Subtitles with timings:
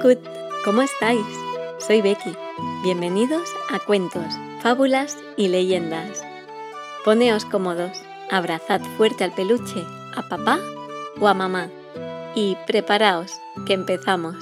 [0.00, 0.18] Cucut,
[0.64, 1.26] ¿cómo estáis?
[1.78, 2.32] Soy Becky.
[2.84, 4.26] Bienvenidos a Cuentos,
[4.60, 6.22] Fábulas y Leyendas.
[7.04, 8.00] Poneos cómodos,
[8.30, 9.84] abrazad fuerte al peluche,
[10.14, 10.60] a papá
[11.20, 11.68] o a mamá
[12.36, 13.32] y preparaos,
[13.66, 14.36] que empezamos.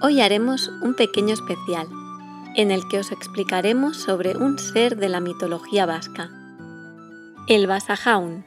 [0.00, 1.88] Hoy haremos un pequeño especial
[2.54, 6.30] en el que os explicaremos sobre un ser de la mitología vasca,
[7.48, 8.44] el Basajaun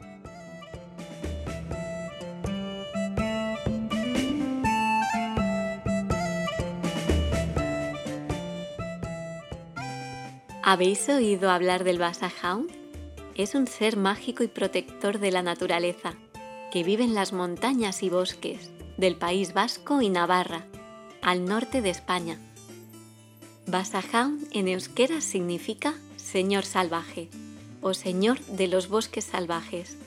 [10.72, 12.68] ¿Habéis oído hablar del Basajaun?
[13.34, 16.14] Es un ser mágico y protector de la naturaleza,
[16.72, 20.68] que vive en las montañas y bosques del País Vasco y Navarra,
[21.24, 22.38] al norte de España.
[23.66, 27.30] Basajaun en euskera significa señor salvaje
[27.82, 29.98] o señor de los bosques salvajes.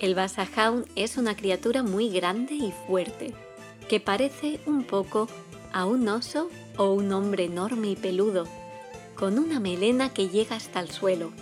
[0.00, 3.34] El Basajaun es una criatura muy grande y fuerte,
[3.88, 5.28] que parece un poco
[5.72, 8.48] a un oso o un hombre enorme y peludo
[9.18, 11.32] con una melena que llega hasta el suelo.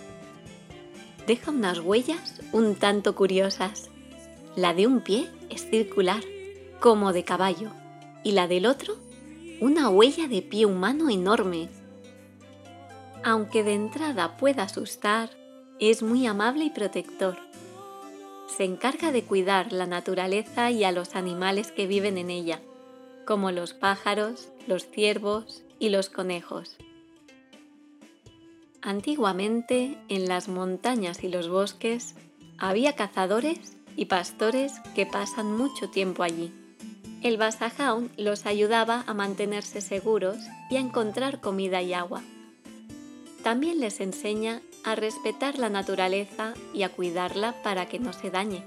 [1.27, 3.91] Deja unas huellas un tanto curiosas.
[4.55, 6.23] La de un pie es circular,
[6.79, 7.69] como de caballo,
[8.23, 8.95] y la del otro,
[9.61, 11.69] una huella de pie humano enorme.
[13.23, 15.29] Aunque de entrada pueda asustar,
[15.79, 17.37] es muy amable y protector.
[18.57, 22.59] Se encarga de cuidar la naturaleza y a los animales que viven en ella,
[23.25, 26.77] como los pájaros, los ciervos y los conejos.
[28.81, 32.15] Antiguamente, en las montañas y los bosques,
[32.57, 36.53] había cazadores y pastores que pasan mucho tiempo allí.
[37.23, 40.37] El Basajaun los ayudaba a mantenerse seguros
[40.69, 42.21] y a encontrar comida y agua.
[43.43, 48.63] También les enseña a respetar la naturaleza y a cuidarla para que no se dañe.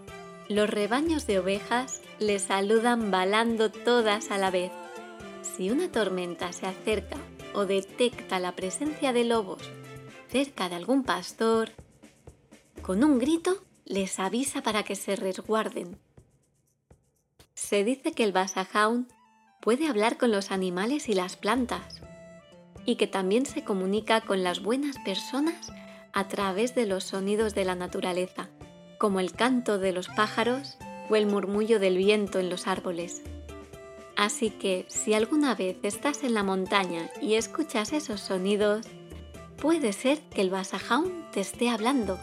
[0.49, 4.73] Los rebaños de ovejas les saludan balando todas a la vez.
[5.43, 7.19] Si una tormenta se acerca
[7.55, 9.63] o detecta la presencia de lobos
[10.31, 11.71] cerca de algún pastor,
[12.83, 15.99] con un grito les avisa para que se resguarden.
[17.55, 19.09] Se dice que el Basajaun
[19.61, 22.01] puede hablar con los animales y las plantas
[22.87, 25.73] y que también se comunica con las buenas personas
[26.13, 28.49] a través de los sonidos de la naturaleza,
[28.99, 30.79] como el canto de los pájaros
[31.11, 33.23] o el murmullo del viento en los árboles.
[34.17, 38.87] Así que si alguna vez estás en la montaña y escuchas esos sonidos,
[39.61, 42.19] puede ser que el Basajaun te esté hablando.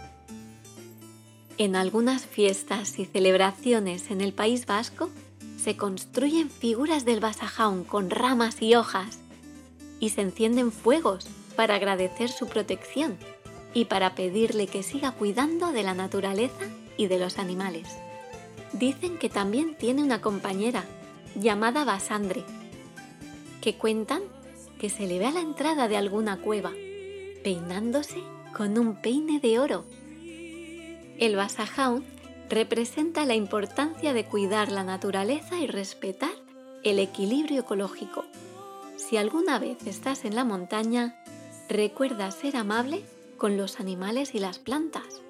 [1.59, 5.09] En algunas fiestas y celebraciones en el País Vasco
[5.57, 9.19] se construyen figuras del Basajaun con ramas y hojas
[9.99, 13.17] y se encienden fuegos para agradecer su protección
[13.73, 16.65] y para pedirle que siga cuidando de la naturaleza
[16.97, 17.87] y de los animales.
[18.73, 20.85] Dicen que también tiene una compañera
[21.35, 22.43] llamada Basandre,
[23.61, 24.21] que cuentan
[24.79, 26.71] que se le ve a la entrada de alguna cueva
[27.47, 28.21] peinándose
[28.57, 29.85] con un peine de oro.
[31.17, 32.03] El Basajaun
[32.49, 36.33] representa la importancia de cuidar la naturaleza y respetar
[36.83, 38.25] el equilibrio ecológico.
[38.97, 41.15] Si alguna vez estás en la montaña,
[41.69, 43.05] recuerda ser amable
[43.37, 45.21] con los animales y las plantas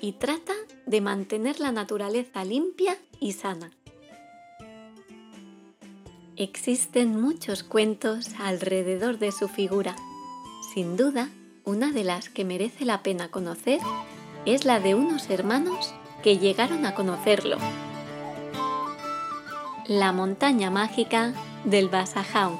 [0.00, 0.54] y trata
[0.86, 3.70] de mantener la naturaleza limpia y sana.
[6.34, 9.94] Existen muchos cuentos alrededor de su figura.
[10.74, 11.30] Sin duda,
[11.64, 13.80] una de las que merece la pena conocer
[14.44, 17.56] es la de unos hermanos que llegaron a conocerlo.
[19.86, 21.32] La montaña mágica
[21.64, 22.58] del Basajaun.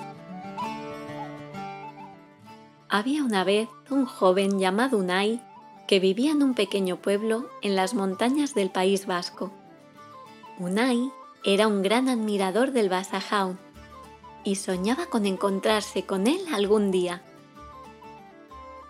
[2.88, 5.42] Había una vez un joven llamado Unai
[5.86, 9.52] que vivía en un pequeño pueblo en las montañas del País Vasco.
[10.58, 11.10] Unai
[11.44, 13.58] era un gran admirador del Basajaun
[14.44, 17.22] y soñaba con encontrarse con él algún día.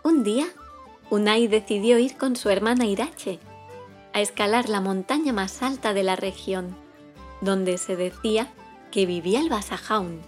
[0.06, 0.47] Un día,
[1.09, 3.41] Unai decidió ir con su hermana Irache
[4.12, 6.77] a escalar la montaña más alta de la región,
[7.41, 8.53] donde se decía
[8.93, 10.21] que vivía el Basajaun.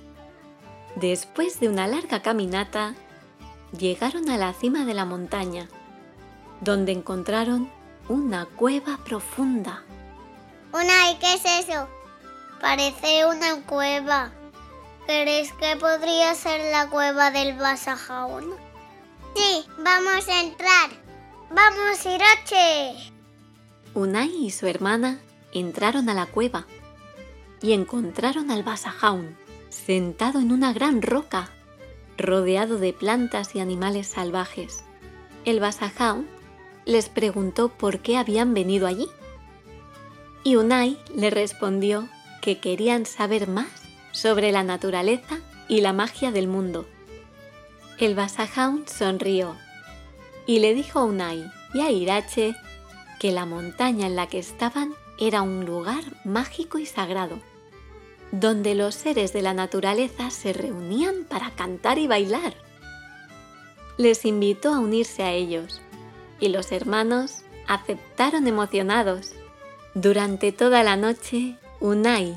[0.95, 2.95] Después de una larga caminata,
[3.79, 5.69] llegaron a la cima de la montaña,
[6.63, 7.71] donde encontraron
[8.09, 9.85] una cueva profunda.
[10.73, 11.87] Unai, ¿qué es eso?
[12.63, 14.33] Parece una cueva.
[15.05, 18.66] ¿Crees que podría ser la cueva del Basajaun?
[19.37, 20.91] Sí, vamos a entrar.
[21.51, 23.13] Vamos, Irache.
[23.93, 25.21] Unai y su hermana
[25.53, 26.67] entraron a la cueva
[27.61, 29.37] y encontraron al Basajaun
[29.69, 31.51] sentado en una gran roca,
[32.17, 34.85] rodeado de plantas y animales salvajes.
[35.45, 36.27] El Basajaun
[36.87, 39.09] les preguntó por qué habían venido allí.
[40.45, 42.09] Y Unai le respondió
[42.41, 43.69] que querían saber más
[44.13, 46.87] sobre la naturaleza y la magia del mundo.
[47.99, 49.57] El Basajaun sonrió
[50.45, 52.55] y le dijo a Unai y a Irache
[53.19, 57.39] que la montaña en la que estaban era un lugar mágico y sagrado,
[58.33, 62.55] donde los seres de la naturaleza se reunían para cantar y bailar.
[63.97, 65.81] Les invitó a unirse a ellos
[66.39, 69.33] y los hermanos aceptaron emocionados.
[69.95, 72.37] Durante toda la noche, Unai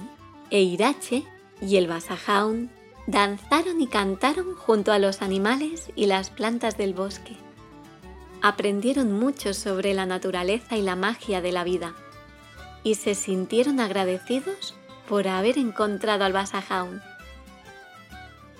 [0.52, 1.26] e Irache
[1.62, 2.72] y el Basajaun
[3.12, 7.36] danzaron y cantaron junto a los animales y las plantas del bosque.
[8.44, 11.96] Aprendieron mucho sobre la naturaleza y la magia de la vida
[12.84, 14.76] y se sintieron agradecidos
[15.08, 17.02] por haber encontrado al Basajaun.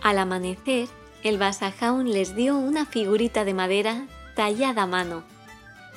[0.02, 0.88] Al amanecer,
[1.24, 5.24] el Basajaun les dio una figurita de madera tallada a mano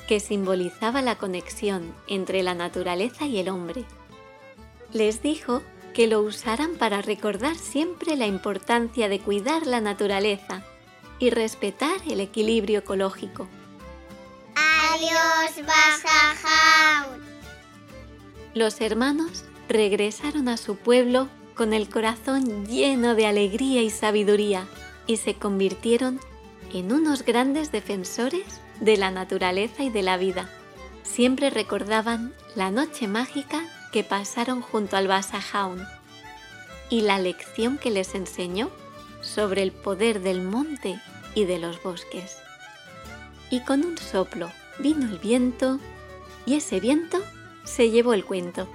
[0.07, 3.85] que simbolizaba la conexión entre la naturaleza y el hombre.
[4.91, 5.63] Les dijo
[5.93, 10.63] que lo usaran para recordar siempre la importancia de cuidar la naturaleza
[11.19, 13.47] y respetar el equilibrio ecológico.
[14.55, 17.21] Adiós, Basajaun.
[18.53, 24.67] Los hermanos regresaron a su pueblo con el corazón lleno de alegría y sabiduría
[25.07, 26.19] y se convirtieron
[26.73, 30.49] en unos grandes defensores de la naturaleza y de la vida.
[31.03, 33.63] Siempre recordaban la noche mágica
[33.93, 35.87] que pasaron junto al Basajaun
[36.89, 38.71] y la lección que les enseñó
[39.21, 40.99] sobre el poder del monte
[41.35, 42.39] y de los bosques.
[43.51, 45.79] Y con un soplo vino el viento
[46.47, 47.19] y ese viento
[47.63, 48.67] se llevó el cuento.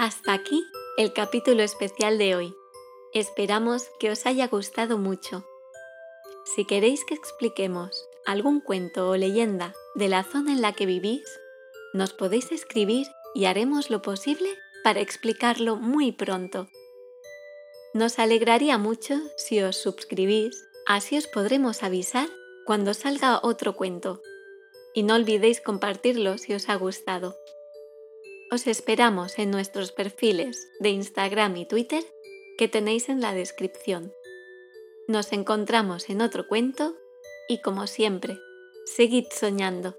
[0.00, 0.66] Hasta aquí
[0.96, 2.56] el capítulo especial de hoy.
[3.12, 5.44] Esperamos que os haya gustado mucho.
[6.46, 11.26] Si queréis que expliquemos algún cuento o leyenda de la zona en la que vivís,
[11.92, 14.48] nos podéis escribir y haremos lo posible
[14.82, 16.66] para explicarlo muy pronto.
[17.92, 22.30] Nos alegraría mucho si os suscribís, así os podremos avisar
[22.64, 24.22] cuando salga otro cuento.
[24.94, 27.36] Y no olvidéis compartirlo si os ha gustado.
[28.52, 32.02] Os esperamos en nuestros perfiles de Instagram y Twitter
[32.58, 34.12] que tenéis en la descripción.
[35.06, 36.96] Nos encontramos en otro cuento
[37.48, 38.38] y como siempre,
[38.86, 39.96] seguid soñando.